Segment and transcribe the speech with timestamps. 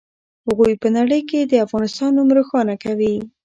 [0.47, 3.15] هغوی په نړۍ کې د افغانستان نوم روښانه کوي.